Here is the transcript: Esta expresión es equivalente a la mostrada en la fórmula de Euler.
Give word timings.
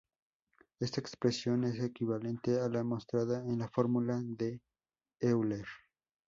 Esta 0.79 0.99
expresión 0.99 1.63
es 1.63 1.79
equivalente 1.79 2.59
a 2.59 2.67
la 2.69 2.83
mostrada 2.83 3.37
en 3.45 3.59
la 3.59 3.69
fórmula 3.69 4.19
de 4.19 4.59
Euler. 5.19 5.67